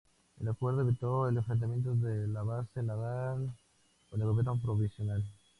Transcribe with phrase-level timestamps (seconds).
[0.39, 3.51] El acuerdo evitó el enfrentamiento de la base naval
[4.09, 5.23] con el Gobierno provisional.